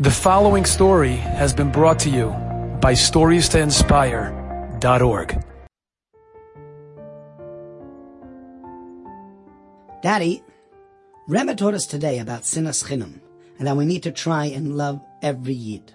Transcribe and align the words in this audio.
The 0.00 0.12
following 0.12 0.64
story 0.64 1.16
has 1.16 1.52
been 1.52 1.72
brought 1.72 1.98
to 2.00 2.08
you 2.08 2.28
by 2.80 2.92
StoriesToInspire.org. 2.92 5.44
Daddy, 10.00 10.44
Rebbe 11.26 11.56
taught 11.56 11.74
us 11.74 11.84
today 11.84 12.20
about 12.20 12.42
sinas 12.42 12.84
chinam 12.84 13.18
and 13.58 13.66
that 13.66 13.76
we 13.76 13.86
need 13.86 14.04
to 14.04 14.12
try 14.12 14.44
and 14.44 14.76
love 14.76 15.00
every 15.20 15.54
yid. 15.54 15.92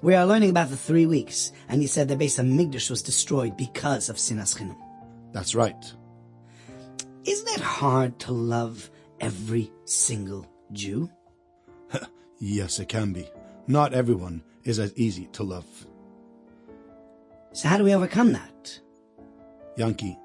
We 0.00 0.14
are 0.14 0.24
learning 0.24 0.48
about 0.48 0.70
the 0.70 0.78
three 0.78 1.04
weeks, 1.04 1.52
and 1.68 1.82
he 1.82 1.86
said 1.86 2.08
the 2.08 2.16
Beis 2.16 2.42
HaMikdash 2.42 2.88
was 2.88 3.02
destroyed 3.02 3.58
because 3.58 4.08
of 4.08 4.16
sinas 4.16 4.56
chinam. 4.56 4.78
That's 5.32 5.54
right. 5.54 5.92
Isn't 7.26 7.48
it 7.48 7.60
hard 7.60 8.18
to 8.20 8.32
love 8.32 8.90
every 9.20 9.70
single 9.84 10.46
Jew? 10.72 11.10
Yes, 12.46 12.78
it 12.78 12.88
can 12.88 13.12
be. 13.12 13.26
Not 13.66 13.94
everyone 13.94 14.42
is 14.64 14.78
as 14.78 14.92
easy 14.94 15.26
to 15.32 15.42
love. 15.42 15.86
So 17.52 17.68
how 17.68 17.78
do 17.78 17.84
we 17.84 17.94
overcome 17.94 18.32
that? 18.32 18.80
Yankee, 19.76 20.18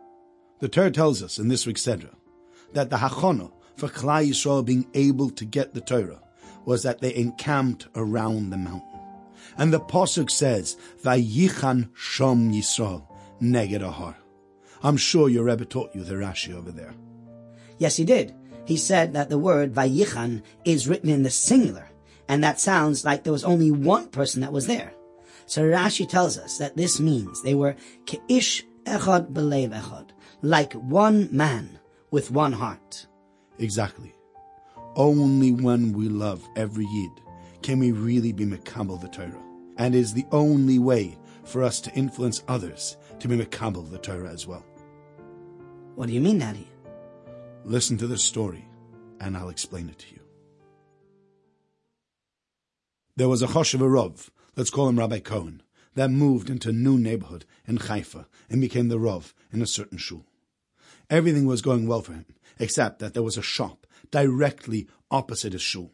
the 0.59 0.67
Torah 0.67 0.91
tells 0.91 1.23
us 1.23 1.39
in 1.39 1.47
this 1.47 1.65
week's 1.65 1.83
Sedra 1.83 2.13
that 2.73 2.89
the 2.89 2.97
Hachono 2.97 3.51
for 3.77 3.87
Klal 3.87 4.27
Yisrael 4.27 4.65
being 4.65 4.87
able 4.93 5.29
to 5.31 5.45
get 5.45 5.73
the 5.73 5.81
Torah 5.81 6.21
was 6.65 6.83
that 6.83 6.99
they 6.99 7.15
encamped 7.15 7.87
around 7.95 8.49
the 8.49 8.57
mountain. 8.57 8.99
And 9.57 9.73
the 9.73 9.79
Pasuk 9.79 10.29
says, 10.29 10.77
Vayichan 11.03 11.89
Shom 11.91 12.53
Yisrael 12.53 13.07
Neged 13.41 13.81
Ahar. 13.81 14.15
I'm 14.83 14.97
sure 14.97 15.29
your 15.29 15.45
Rebbe 15.45 15.65
taught 15.65 15.95
you 15.95 16.03
the 16.03 16.15
Rashi 16.15 16.53
over 16.53 16.71
there. 16.71 16.93
Yes, 17.77 17.95
he 17.95 18.05
did. 18.05 18.35
He 18.65 18.77
said 18.77 19.13
that 19.13 19.29
the 19.29 19.39
word 19.39 19.73
Vayichan 19.73 20.43
is 20.65 20.87
written 20.87 21.09
in 21.09 21.23
the 21.23 21.29
singular, 21.29 21.89
and 22.29 22.43
that 22.43 22.59
sounds 22.59 23.03
like 23.03 23.23
there 23.23 23.33
was 23.33 23.43
only 23.43 23.71
one 23.71 24.07
person 24.07 24.41
that 24.41 24.53
was 24.53 24.67
there. 24.67 24.93
So 25.47 25.63
Rashi 25.63 26.07
tells 26.07 26.37
us 26.37 26.59
that 26.59 26.77
this 26.77 26.99
means 26.99 27.41
they 27.41 27.55
were 27.55 27.75
Ke'ish 28.05 28.63
Echad 28.83 29.33
Belev 29.33 29.73
Echad, 29.73 30.11
like 30.43 30.71
one 30.73 31.27
man 31.35 31.79
with 32.11 32.29
one 32.29 32.53
heart. 32.53 33.07
Exactly. 33.57 34.15
Only 34.95 35.51
when 35.51 35.91
we 35.91 36.07
love 36.07 36.47
every 36.55 36.85
Yid 36.85 37.11
can 37.63 37.79
we 37.79 37.91
really 37.91 38.31
be 38.31 38.45
Mekabel 38.45 39.01
the 39.01 39.09
Torah. 39.09 39.43
And 39.77 39.95
is 39.95 40.13
the 40.13 40.25
only 40.31 40.77
way 40.77 41.17
for 41.45 41.63
us 41.63 41.81
to 41.81 41.93
influence 41.93 42.43
others 42.47 42.95
to 43.19 43.27
be 43.27 43.37
Mekabel 43.37 43.89
the 43.89 43.97
Torah 43.97 44.29
as 44.29 44.45
well. 44.45 44.65
What 45.95 46.07
do 46.07 46.13
you 46.13 46.21
mean, 46.21 46.39
Daddy? 46.39 46.67
Listen 47.65 47.97
to 47.97 48.07
this 48.07 48.23
story, 48.23 48.65
and 49.19 49.35
I'll 49.35 49.49
explain 49.49 49.89
it 49.89 49.97
to 49.99 50.13
you. 50.13 50.21
There 53.19 53.27
was 53.27 53.41
a 53.41 53.47
Choshev 53.47 53.81
Rov, 53.81 54.29
let's 54.55 54.69
call 54.69 54.87
him 54.87 54.97
Rabbi 54.97 55.19
Cohen, 55.19 55.61
that 55.93 56.09
moved 56.09 56.49
into 56.49 56.69
a 56.69 56.71
new 56.71 56.97
neighborhood 56.97 57.43
in 57.67 57.75
Haifa 57.75 58.27
and 58.49 58.61
became 58.61 58.87
the 58.87 58.97
Rov 58.97 59.33
in 59.51 59.61
a 59.61 59.67
certain 59.67 59.97
shul. 59.97 60.25
Everything 61.09 61.45
was 61.45 61.61
going 61.61 61.85
well 61.85 62.01
for 62.01 62.13
him, 62.13 62.23
except 62.59 62.99
that 62.99 63.13
there 63.13 63.21
was 63.21 63.37
a 63.37 63.41
shop 63.41 63.85
directly 64.09 64.87
opposite 65.11 65.51
his 65.51 65.61
shul, 65.61 65.91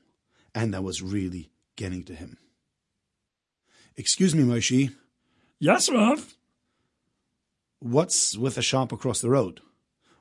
and 0.54 0.72
that 0.76 0.84
was 0.84 1.02
really 1.02 1.50
getting 1.76 2.04
to 2.04 2.14
him. 2.14 2.38
Excuse 3.98 4.36
me, 4.36 4.44
Moshe, 4.44 4.94
Yes, 5.58 5.90
Rav. 5.90 6.36
what's 7.80 8.38
with 8.38 8.54
the 8.54 8.62
shop 8.62 8.92
across 8.92 9.20
the 9.22 9.32
road? 9.32 9.62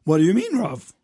What 0.05 0.17
do 0.17 0.25
you 0.25 0.33
mean, 0.33 0.57
Rav? 0.57 0.95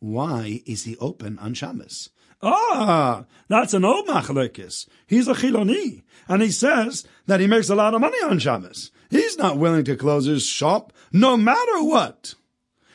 Why 0.00 0.62
is 0.66 0.82
he 0.82 0.96
open 0.96 1.38
on 1.38 1.54
Shabbos? 1.54 2.10
Ah, 2.42 3.24
that's 3.48 3.74
an 3.74 3.84
old 3.84 4.06
machlekes. 4.06 4.88
He's 5.06 5.28
a 5.28 5.32
Chiloni, 5.34 6.02
and 6.28 6.42
he 6.42 6.50
says 6.50 7.06
that 7.26 7.40
he 7.40 7.46
makes 7.46 7.68
a 7.68 7.74
lot 7.74 7.94
of 7.94 8.00
money 8.00 8.18
on 8.22 8.38
Shabbos. 8.38 8.90
He's 9.10 9.38
not 9.38 9.58
willing 9.58 9.84
to 9.84 9.96
close 9.96 10.26
his 10.26 10.44
shop, 10.44 10.92
no 11.12 11.36
matter 11.36 11.82
what. 11.82 12.34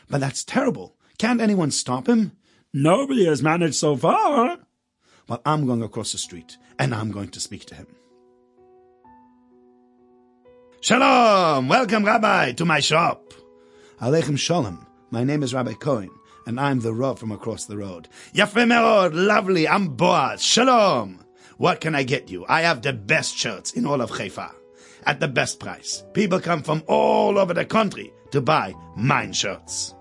But 0.09 0.21
that's 0.21 0.43
terrible. 0.43 0.95
Can't 1.17 1.41
anyone 1.41 1.71
stop 1.71 2.07
him? 2.07 2.33
Nobody 2.73 3.25
has 3.25 3.41
managed 3.41 3.75
so 3.75 3.95
far. 3.95 4.59
Well, 5.27 5.41
I'm 5.45 5.65
going 5.65 5.83
across 5.83 6.11
the 6.11 6.17
street, 6.17 6.57
and 6.77 6.93
I'm 6.93 7.11
going 7.11 7.29
to 7.29 7.39
speak 7.39 7.65
to 7.65 7.75
him. 7.75 7.87
Shalom! 10.81 11.67
Welcome, 11.67 12.03
Rabbi, 12.05 12.53
to 12.53 12.65
my 12.65 12.79
shop. 12.79 13.33
Aleichem 14.01 14.37
Shalom. 14.37 14.85
My 15.11 15.23
name 15.23 15.43
is 15.43 15.53
Rabbi 15.53 15.73
Cohen, 15.73 16.09
and 16.45 16.59
I'm 16.59 16.79
the 16.79 16.93
Rav 16.93 17.19
from 17.19 17.31
across 17.31 17.65
the 17.65 17.77
road. 17.77 18.07
Yafe 18.33 19.13
lovely, 19.13 19.67
I'm 19.67 19.89
Boaz. 19.89 20.43
Shalom! 20.43 21.23
What 21.57 21.81
can 21.81 21.93
I 21.95 22.03
get 22.03 22.29
you? 22.29 22.45
I 22.49 22.61
have 22.61 22.81
the 22.81 22.93
best 22.93 23.37
shirts 23.37 23.73
in 23.73 23.85
all 23.85 24.01
of 24.01 24.09
Haifa. 24.09 24.51
At 25.05 25.19
the 25.19 25.27
best 25.27 25.59
price. 25.59 26.03
People 26.13 26.39
come 26.39 26.63
from 26.63 26.83
all 26.87 27.37
over 27.37 27.53
the 27.53 27.65
country 27.65 28.13
to 28.31 28.41
buy 28.41 28.73
mine 28.95 29.33
shirts. 29.33 29.95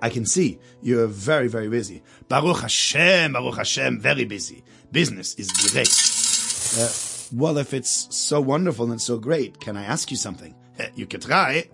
I 0.00 0.08
can 0.10 0.26
see 0.26 0.58
you're 0.82 1.06
very, 1.06 1.48
very 1.48 1.68
busy. 1.68 2.02
Baruch 2.28 2.60
Hashem, 2.60 3.34
Baruch 3.34 3.56
Hashem, 3.56 4.00
very 4.00 4.24
busy. 4.24 4.64
Business 4.90 5.34
is 5.36 5.50
great. 5.70 5.88
Uh, 6.78 6.90
well, 7.38 7.56
if 7.58 7.72
it's 7.72 8.14
so 8.14 8.40
wonderful 8.40 8.90
and 8.90 9.00
so 9.00 9.18
great, 9.18 9.60
can 9.60 9.76
I 9.76 9.84
ask 9.84 10.10
you 10.10 10.16
something? 10.16 10.54
You 10.94 11.06
could 11.06 11.22
try. 11.22 11.68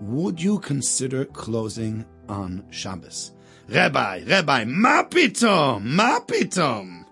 Would 0.00 0.40
you 0.40 0.58
consider 0.60 1.24
closing 1.24 2.04
on 2.28 2.64
Shabbos? 2.70 3.32
Rabbi, 3.68 4.22
Rabbi, 4.26 4.64
ma 4.64 5.04
pitom, 5.04 5.82
ma 5.82 6.20
pitom. 6.20 7.04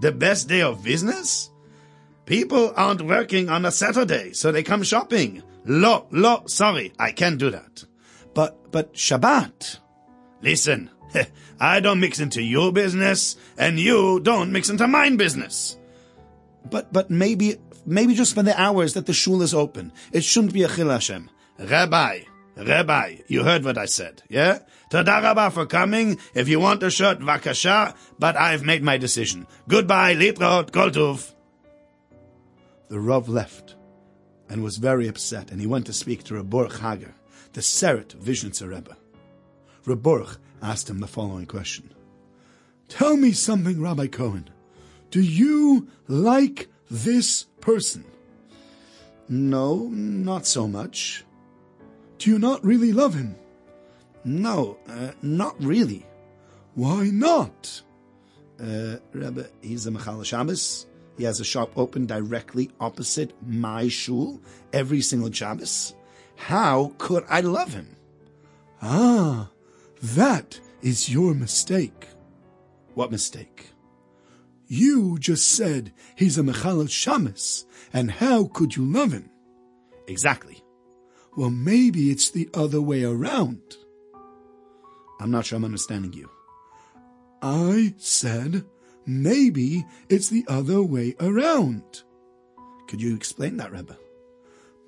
The 0.00 0.12
best 0.12 0.48
day 0.48 0.62
of 0.62 0.84
business? 0.84 1.50
People 2.26 2.72
aren't 2.76 3.02
working 3.02 3.48
on 3.48 3.64
a 3.64 3.70
Saturday, 3.70 4.32
so 4.32 4.50
they 4.50 4.62
come 4.62 4.82
shopping. 4.82 5.42
Lo, 5.64 6.06
lo, 6.10 6.42
sorry, 6.46 6.92
I 6.98 7.12
can't 7.12 7.38
do 7.38 7.50
that. 7.50 7.84
But, 8.34 8.70
but 8.70 8.94
Shabbat. 8.94 9.78
Listen, 10.42 10.90
I 11.60 11.80
don't 11.80 12.00
mix 12.00 12.20
into 12.20 12.42
your 12.42 12.72
business, 12.72 13.36
and 13.56 13.78
you 13.78 14.20
don't 14.20 14.52
mix 14.52 14.68
into 14.68 14.86
mine 14.86 15.16
business. 15.16 15.78
But, 16.70 16.92
but 16.92 17.10
maybe, 17.10 17.56
maybe 17.86 18.14
just 18.14 18.34
for 18.34 18.42
the 18.42 18.58
hours 18.60 18.94
that 18.94 19.06
the 19.06 19.12
shul 19.12 19.42
is 19.42 19.54
open. 19.54 19.92
It 20.12 20.24
shouldn't 20.24 20.52
be 20.52 20.62
a 20.62 20.68
chil 20.68 20.90
Hashem. 20.90 21.30
Rabbi, 21.58 22.20
Rabbi, 22.56 23.16
you 23.26 23.42
heard 23.42 23.64
what 23.64 23.78
I 23.78 23.86
said, 23.86 24.22
yeah? 24.28 24.60
Toda 24.90 25.20
Rabba 25.22 25.50
for 25.50 25.66
coming. 25.66 26.18
If 26.34 26.48
you 26.48 26.60
want 26.60 26.82
a 26.82 26.90
shirt, 26.90 27.18
vakasha, 27.18 27.96
but 28.18 28.36
I've 28.36 28.62
made 28.62 28.82
my 28.82 28.96
decision. 28.96 29.46
Goodbye, 29.68 30.14
litrot, 30.14 30.70
koltuv. 30.70 31.32
The 32.88 33.00
Rav 33.00 33.28
left 33.28 33.74
and 34.48 34.62
was 34.62 34.76
very 34.76 35.08
upset, 35.08 35.50
and 35.50 35.60
he 35.60 35.66
went 35.66 35.86
to 35.86 35.92
speak 35.92 36.22
to 36.24 36.34
Reb 36.34 36.50
Boruch 36.50 36.78
Hager, 36.78 37.14
the 37.54 37.60
Seret 37.60 38.14
Vizhnitzer 38.14 38.68
Rebbe. 38.68 38.96
Reb 39.84 40.02
Boruch 40.02 40.38
asked 40.62 40.88
him 40.88 41.00
the 41.00 41.06
following 41.08 41.46
question. 41.46 41.90
Tell 42.88 43.16
me 43.16 43.32
something, 43.32 43.80
Rabbi 43.80 44.06
Cohen. 44.06 44.50
Do 45.10 45.20
you 45.20 45.88
like 46.06 46.68
this 46.90 47.44
person? 47.60 48.04
No, 49.28 49.88
not 49.88 50.46
so 50.46 50.68
much. 50.68 51.24
Do 52.24 52.30
you 52.30 52.38
not 52.38 52.64
really 52.64 52.90
love 52.90 53.12
him? 53.12 53.36
No, 54.24 54.78
uh, 54.88 55.10
not 55.20 55.62
really. 55.62 56.06
Why 56.74 57.10
not? 57.10 57.82
Uh, 58.58 58.96
Rebbe, 59.12 59.50
he's 59.60 59.86
a 59.86 59.90
Mechal 59.90 60.24
Shabbos. 60.24 60.86
He 61.18 61.24
has 61.24 61.40
a 61.40 61.44
shop 61.44 61.76
open 61.76 62.06
directly 62.06 62.70
opposite 62.80 63.34
my 63.46 63.88
shul 63.88 64.40
every 64.72 65.02
single 65.02 65.30
Shabbos. 65.30 65.94
How 66.36 66.94
could 66.96 67.24
I 67.28 67.40
love 67.40 67.74
him? 67.74 67.94
Ah, 68.80 69.50
that 70.02 70.58
is 70.80 71.10
your 71.10 71.34
mistake. 71.34 72.08
What 72.94 73.10
mistake? 73.10 73.66
You 74.66 75.18
just 75.18 75.50
said 75.50 75.92
he's 76.16 76.38
a 76.38 76.42
Mechal 76.42 76.88
Shabbos, 76.88 77.66
and 77.92 78.10
how 78.10 78.44
could 78.44 78.76
you 78.76 78.90
love 78.90 79.12
him? 79.12 79.28
Exactly. 80.06 80.63
Well, 81.36 81.50
maybe 81.50 82.10
it's 82.10 82.30
the 82.30 82.48
other 82.54 82.80
way 82.80 83.04
around. 83.04 83.76
I'm 85.20 85.30
not 85.30 85.46
sure 85.46 85.56
I'm 85.56 85.64
understanding 85.64 86.12
you. 86.12 86.30
I 87.42 87.94
said 87.98 88.64
maybe 89.06 89.84
it's 90.08 90.28
the 90.28 90.44
other 90.48 90.82
way 90.82 91.14
around. 91.20 92.02
Could 92.88 93.02
you 93.02 93.14
explain 93.14 93.56
that, 93.56 93.72
Rebbe? 93.72 93.96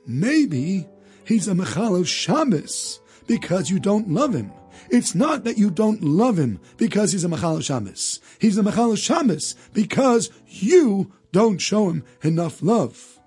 Maybe 0.06 0.86
he's 1.24 1.48
a 1.48 1.52
Mechal 1.52 2.06
Shabbos 2.06 3.00
because 3.26 3.70
you 3.70 3.80
don't 3.80 4.10
love 4.10 4.34
him. 4.34 4.52
It's 4.88 5.14
not 5.14 5.44
that 5.44 5.58
you 5.58 5.70
don't 5.70 6.02
love 6.02 6.38
him 6.38 6.60
because 6.76 7.12
he's 7.12 7.24
a 7.24 7.28
Mechal 7.28 7.62
Shabbos. 7.62 8.20
He's 8.38 8.56
a 8.56 8.62
Mechal 8.62 8.96
Shabbos 8.96 9.56
because 9.72 10.30
you 10.46 11.12
don't 11.32 11.58
show 11.58 11.90
him 11.90 12.04
enough 12.22 12.62
love. 12.62 13.18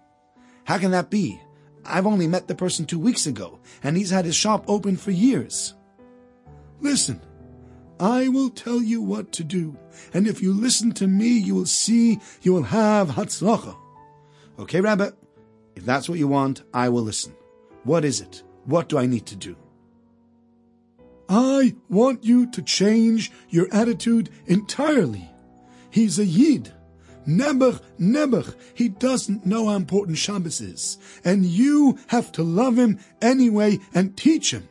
How 0.64 0.78
can 0.78 0.92
that 0.92 1.10
be? 1.10 1.42
I've 1.86 2.08
only 2.08 2.28
met 2.28 2.48
the 2.48 2.56
person 2.56 2.86
two 2.86 3.00
weeks 3.00 3.26
ago, 3.26 3.60
and 3.84 3.98
he's 3.98 4.10
had 4.10 4.26
his 4.26 4.36
shop 4.36 4.66
open 4.68 4.98
for 4.98 5.12
years. 5.12 5.74
Listen, 6.82 7.22
I 8.00 8.28
will 8.28 8.50
tell 8.50 8.82
you 8.82 9.02
what 9.02 9.32
to 9.34 9.44
do, 9.44 9.78
and 10.14 10.28
if 10.28 10.42
you 10.42 10.54
listen 10.54 10.92
to 10.94 11.08
me, 11.08 11.28
you 11.28 11.56
will 11.56 11.66
see 11.66 12.20
you 12.42 12.54
will 12.54 12.64
have 12.64 13.10
Hatzlacha. 13.10 13.76
Okay, 14.58 14.82
Rabbi, 14.82 15.10
if 15.76 15.86
that's 15.86 16.08
what 16.08 16.20
you 16.20 16.28
want, 16.28 16.64
I 16.74 16.90
will 16.90 17.04
listen. 17.04 17.34
What 17.84 18.06
is 18.06 18.22
it? 18.22 18.44
What 18.66 18.90
do 18.90 18.98
I 18.98 19.06
need 19.06 19.26
to 19.28 19.36
do? 19.36 19.56
I 21.28 21.76
want 21.90 22.24
you 22.24 22.50
to 22.52 22.62
change 22.62 23.32
your 23.50 23.68
attitude 23.72 24.30
entirely. 24.48 25.30
He's 25.90 26.20
a 26.20 26.26
Yid. 26.26 26.74
Nebuch, 27.30 27.80
Nebuch, 28.00 28.56
he 28.74 28.90
doesn't 28.90 29.46
know 29.46 29.68
how 29.68 29.76
important 29.76 30.18
Shabbos 30.18 30.62
is, 30.62 30.98
and 31.24 31.46
you 31.46 32.00
have 32.08 32.32
to 32.34 32.44
love 32.44 32.78
him 32.78 33.00
anyway 33.22 33.78
and 33.94 34.18
teach 34.18 34.52
him. 34.52 34.68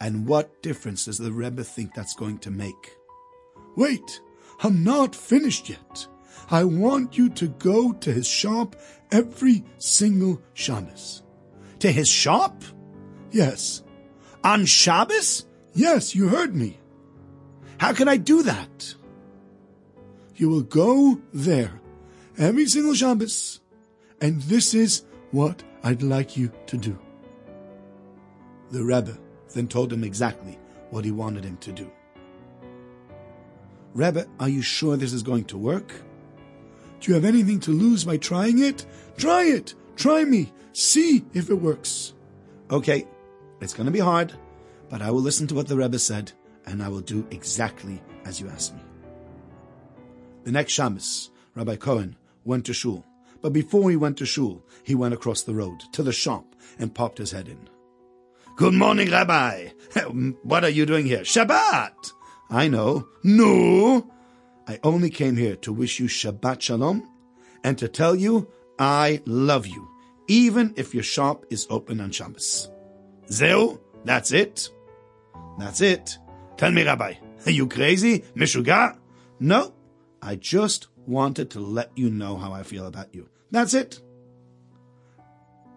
And 0.00 0.28
what 0.28 0.62
difference 0.62 1.06
does 1.06 1.18
the 1.18 1.32
Rebbe 1.32 1.64
think 1.64 1.94
that's 1.94 2.14
going 2.14 2.38
to 2.38 2.52
make? 2.52 2.96
Wait, 3.76 4.20
I'm 4.62 4.84
not 4.84 5.16
finished 5.16 5.68
yet. 5.68 6.06
I 6.50 6.62
want 6.62 7.18
you 7.18 7.28
to 7.30 7.48
go 7.48 7.92
to 7.92 8.12
his 8.12 8.28
shop 8.28 8.76
every 9.10 9.64
single 9.78 10.40
Shabbos. 10.54 11.22
To 11.80 11.90
his 11.90 12.08
shop? 12.08 12.62
Yes. 13.32 13.82
On 14.44 14.64
Shabbos? 14.64 15.46
Yes, 15.74 16.14
you 16.14 16.28
heard 16.28 16.54
me. 16.54 16.78
How 17.78 17.92
can 17.92 18.08
I 18.08 18.16
do 18.16 18.44
that? 18.44 18.94
You 20.38 20.48
will 20.48 20.62
go 20.62 21.20
there 21.34 21.80
every 22.38 22.66
single 22.66 22.94
Shabbos, 22.94 23.60
and 24.20 24.40
this 24.42 24.72
is 24.72 25.04
what 25.32 25.64
I'd 25.82 26.00
like 26.00 26.36
you 26.36 26.52
to 26.66 26.76
do. 26.76 26.96
The 28.70 28.84
Rebbe 28.84 29.18
then 29.52 29.66
told 29.66 29.92
him 29.92 30.04
exactly 30.04 30.56
what 30.90 31.04
he 31.04 31.10
wanted 31.10 31.44
him 31.44 31.56
to 31.56 31.72
do. 31.72 31.90
Rebbe, 33.94 34.28
are 34.38 34.48
you 34.48 34.62
sure 34.62 34.96
this 34.96 35.12
is 35.12 35.24
going 35.24 35.44
to 35.46 35.58
work? 35.58 35.92
Do 37.00 37.10
you 37.10 37.14
have 37.16 37.24
anything 37.24 37.58
to 37.60 37.72
lose 37.72 38.04
by 38.04 38.16
trying 38.16 38.60
it? 38.60 38.86
Try 39.16 39.42
it! 39.42 39.74
Try 39.96 40.24
me! 40.24 40.52
See 40.72 41.24
if 41.34 41.50
it 41.50 41.54
works. 41.54 42.14
Okay, 42.70 43.08
it's 43.60 43.74
going 43.74 43.86
to 43.86 43.92
be 43.92 43.98
hard, 43.98 44.34
but 44.88 45.02
I 45.02 45.10
will 45.10 45.20
listen 45.20 45.48
to 45.48 45.56
what 45.56 45.66
the 45.66 45.76
Rebbe 45.76 45.98
said, 45.98 46.30
and 46.64 46.80
I 46.80 46.88
will 46.88 47.00
do 47.00 47.26
exactly 47.32 48.00
as 48.24 48.40
you 48.40 48.48
asked 48.48 48.76
me. 48.76 48.82
The 50.48 50.52
next 50.52 50.72
Shabbos, 50.72 51.28
Rabbi 51.56 51.76
Cohen 51.76 52.16
went 52.46 52.64
to 52.64 52.72
shul, 52.72 53.04
but 53.42 53.52
before 53.52 53.90
he 53.90 53.96
went 53.96 54.16
to 54.16 54.24
shul, 54.24 54.64
he 54.82 54.94
went 54.94 55.12
across 55.12 55.42
the 55.42 55.52
road 55.52 55.82
to 55.92 56.02
the 56.02 56.10
shop 56.10 56.56
and 56.78 56.94
popped 56.94 57.18
his 57.18 57.32
head 57.32 57.48
in. 57.48 57.68
Good 58.56 58.72
morning, 58.72 59.10
Rabbi. 59.10 59.68
What 60.44 60.64
are 60.64 60.70
you 60.70 60.86
doing 60.86 61.04
here? 61.04 61.20
Shabbat. 61.20 62.12
I 62.48 62.66
know. 62.66 63.08
No. 63.22 64.10
I 64.66 64.80
only 64.82 65.10
came 65.10 65.36
here 65.36 65.54
to 65.56 65.70
wish 65.70 66.00
you 66.00 66.06
Shabbat 66.06 66.62
Shalom 66.62 67.06
and 67.62 67.76
to 67.76 67.86
tell 67.86 68.16
you 68.16 68.48
I 68.78 69.20
love 69.26 69.66
you, 69.66 69.86
even 70.28 70.72
if 70.78 70.94
your 70.94 71.04
shop 71.04 71.44
is 71.50 71.66
open 71.68 72.00
on 72.00 72.10
Shabbos. 72.10 72.70
Zehu, 73.26 73.78
that's 74.06 74.32
it. 74.32 74.70
That's 75.58 75.82
it. 75.82 76.16
Tell 76.56 76.72
me, 76.72 76.84
Rabbi, 76.84 77.16
are 77.44 77.50
you 77.50 77.66
crazy? 77.66 78.20
Mishuga? 78.34 78.96
No, 79.40 79.74
I 80.22 80.36
just 80.36 80.88
wanted 81.06 81.50
to 81.50 81.60
let 81.60 81.90
you 81.96 82.10
know 82.10 82.36
how 82.36 82.52
I 82.52 82.62
feel 82.62 82.86
about 82.86 83.14
you. 83.14 83.28
That's 83.50 83.74
it. 83.74 84.00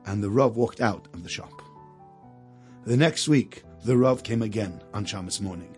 And 0.06 0.24
the 0.24 0.30
Rav 0.30 0.56
walked 0.56 0.82
out 0.82 1.08
of 1.14 1.24
the 1.24 1.30
shop. 1.30 1.62
The 2.86 2.98
next 2.98 3.28
week, 3.28 3.64
the 3.86 3.98
Rav 3.98 4.24
came 4.24 4.42
again 4.42 4.82
on 4.94 5.06
Shabbos 5.06 5.40
morning. 5.40 5.76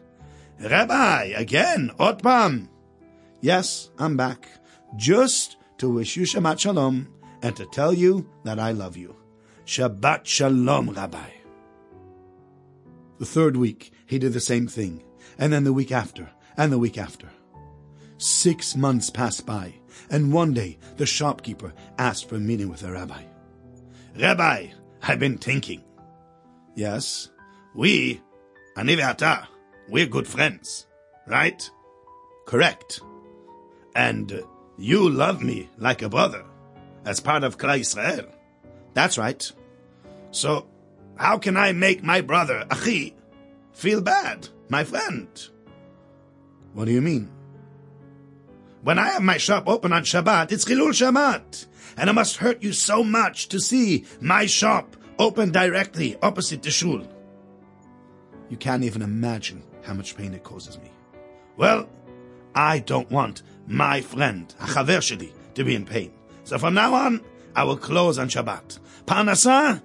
Rabbi, 0.59 1.33
again, 1.35 1.91
Od 1.99 2.23
pa'am. 2.23 2.69
Yes, 3.41 3.91
I'm 3.99 4.15
back, 4.15 4.47
just 4.95 5.57
to 5.79 5.89
wish 5.89 6.15
you 6.15 6.23
Shabbat 6.23 6.59
Shalom 6.59 7.09
and 7.41 7.55
to 7.57 7.65
tell 7.65 7.93
you 7.93 8.29
that 8.45 8.59
I 8.59 8.71
love 8.71 8.95
you. 8.95 9.15
Shabbat 9.65 10.25
Shalom, 10.25 10.91
Rabbi. 10.91 11.29
The 13.19 13.25
third 13.25 13.57
week, 13.57 13.91
he 14.05 14.17
did 14.19 14.31
the 14.33 14.39
same 14.39 14.67
thing, 14.67 15.03
and 15.37 15.51
then 15.51 15.65
the 15.65 15.73
week 15.73 15.91
after, 15.91 16.29
and 16.55 16.71
the 16.71 16.79
week 16.79 16.97
after. 16.97 17.27
Six 18.23 18.77
months 18.77 19.09
passed 19.09 19.45
by, 19.45 19.73
and 20.09 20.31
one 20.31 20.53
day 20.53 20.77
the 20.95 21.05
shopkeeper 21.05 21.73
asked 21.97 22.29
for 22.29 22.35
a 22.35 22.39
meeting 22.39 22.69
with 22.69 22.79
the 22.79 22.89
rabbi. 22.89 23.21
Rabbi, 24.17 24.67
I've 25.01 25.19
been 25.19 25.37
thinking. 25.37 25.83
Yes, 26.73 27.31
we, 27.75 28.21
Ani 28.77 28.95
ve'ata, 28.95 29.47
we're 29.89 30.05
good 30.05 30.25
friends, 30.25 30.87
right? 31.27 31.69
Correct. 32.45 33.01
And 33.93 34.41
you 34.77 35.09
love 35.09 35.43
me 35.43 35.69
like 35.77 36.01
a 36.01 36.07
brother, 36.07 36.45
as 37.03 37.19
part 37.19 37.43
of 37.43 37.57
Klal 37.57 37.79
Israel. 37.79 38.27
That's 38.93 39.17
right. 39.17 39.51
So, 40.31 40.69
how 41.17 41.39
can 41.39 41.57
I 41.57 41.73
make 41.73 42.01
my 42.03 42.21
brother, 42.21 42.65
Achi, 42.71 43.17
feel 43.73 43.99
bad, 43.99 44.47
my 44.69 44.85
friend? 44.85 45.27
What 46.71 46.85
do 46.85 46.93
you 46.93 47.01
mean? 47.01 47.29
When 48.83 48.99
I 48.99 49.11
have 49.11 49.21
my 49.21 49.37
shop 49.37 49.63
open 49.67 49.93
on 49.93 50.03
Shabbat, 50.03 50.51
it's 50.51 50.65
Chilul 50.65 50.89
Shabbat. 50.89 51.67
And 51.95 52.09
it 52.09 52.13
must 52.13 52.37
hurt 52.37 52.61
you 52.61 52.73
so 52.73 53.01
much 53.01 53.47
to 53.49 53.59
see 53.59 54.03
my 54.19 54.45
shop 54.45 54.97
open 55.17 55.51
directly 55.51 56.17
opposite 56.21 56.61
the 56.63 56.69
shul. 56.69 57.07
You 58.49 58.57
can't 58.57 58.83
even 58.83 59.01
imagine 59.01 59.63
how 59.83 59.93
much 59.93 60.17
pain 60.17 60.33
it 60.33 60.43
causes 60.43 60.77
me. 60.79 60.91
Well, 61.55 61.87
I 62.55 62.79
don't 62.79 63.09
want 63.09 63.43
my 63.67 64.01
friend, 64.01 64.53
Hachaver 64.59 64.99
Sheli, 64.99 65.31
to 65.53 65.63
be 65.63 65.75
in 65.75 65.85
pain. 65.85 66.11
So 66.43 66.57
from 66.57 66.73
now 66.73 66.93
on, 66.93 67.21
I 67.55 67.63
will 67.63 67.77
close 67.77 68.19
on 68.19 68.27
Shabbat. 68.27 68.79
Parnasa, 69.05 69.81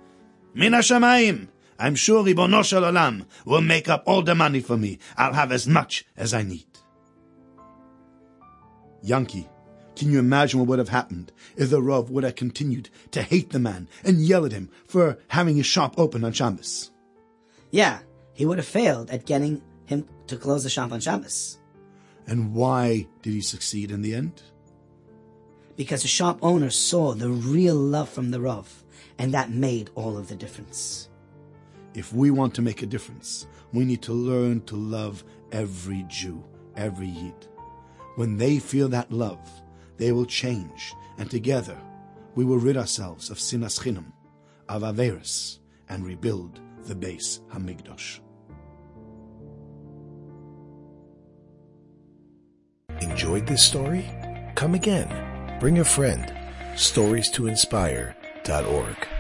mina 0.55 0.79
shamayim. 0.79 1.49
I'm 1.79 1.95
sure 1.95 2.25
Ribono 2.25 2.65
Shel 2.65 2.83
Olam 2.83 3.27
will 3.45 3.61
make 3.61 3.89
up 3.89 4.03
all 4.07 4.23
the 4.23 4.35
money 4.35 4.59
for 4.59 4.77
me. 4.77 4.99
I'll 5.17 5.35
have 5.35 5.53
as 5.53 5.69
much 5.69 6.05
as 6.17 6.35
I 6.35 6.43
need. 6.43 6.68
Yankee, 9.03 9.49
can 9.97 10.13
you 10.13 10.19
imagine 10.19 10.61
what 10.61 10.69
would 10.69 10.79
have 10.79 10.91
happened 10.91 11.33
if 11.57 11.71
the 11.71 11.83
Rav 11.83 12.11
would 12.11 12.25
have 12.25 12.37
continued 12.37 12.89
to 13.11 13.23
hate 13.23 13.51
the 13.51 13.59
man 13.59 13.89
and 14.05 14.21
yell 14.21 14.47
at 14.47 14.53
him 14.53 14.71
for 14.87 15.19
having 15.29 15.57
his 15.57 15.67
shop 15.67 15.99
open 15.99 16.25
on 16.25 16.33
Shabbos? 16.33 16.91
Yeah, 17.71 17.99
he 18.33 18.47
would 18.47 18.59
have 18.59 18.67
failed 18.67 19.11
at 19.11 19.27
getting 19.27 19.61
him 19.87 20.07
to 20.29 20.37
close 20.37 20.63
the 20.63 20.71
shop 20.71 20.93
on 20.93 21.01
Shabbos. 21.01 21.59
And 22.27 22.55
why 22.55 23.09
did 23.23 23.33
he 23.33 23.41
succeed 23.41 23.91
in 23.91 24.03
the 24.03 24.15
end? 24.15 24.43
Because 25.77 26.03
the 26.03 26.09
shop 26.09 26.39
owner 26.43 26.71
saw 26.71 27.15
the 27.15 27.31
real 27.31 27.75
love 27.75 28.09
from 28.09 28.31
the 28.31 28.41
Rav, 28.41 28.85
and 29.19 29.35
that 29.35 29.51
made 29.51 29.91
all 29.95 30.17
of 30.17 30.29
the 30.29 30.37
difference. 30.37 31.09
If 31.95 32.13
we 32.13 32.31
want 32.31 32.55
to 32.55 32.63
make 32.63 32.83
a 32.83 32.87
difference, 32.87 33.47
we 33.73 33.85
need 33.85 34.03
to 34.03 34.13
learn 34.13 34.61
to 34.67 34.77
love 34.77 35.25
every 35.51 36.05
Jew, 36.09 36.45
every 36.77 37.09
Yid. 37.09 37.49
When 38.19 38.37
they 38.37 38.59
feel 38.59 38.89
that 38.89 39.13
love, 39.13 39.39
they 39.97 40.11
will 40.11 40.27
change, 40.27 40.93
and 41.19 41.31
together 41.31 41.79
we 42.35 42.45
will 42.45 42.59
rid 42.59 42.77
ourselves 42.77 43.31
of 43.31 43.39
sinas 43.39 43.79
chinam, 43.79 44.11
of 44.69 44.83
averis, 44.83 45.61
and 45.89 46.05
rebuild 46.05 46.59
the 46.83 46.97
Beis 46.97 47.39
Hamikdosh. 47.53 48.19
Enjoyed 53.01 53.47
this 53.47 53.65
story? 53.65 54.05
Come 54.57 54.75
again. 54.75 55.61
Bring 55.61 55.79
a 55.79 55.85
friend. 55.85 56.35
Stories 56.75 57.31
to 57.31 57.47
inspire.org. 57.47 59.18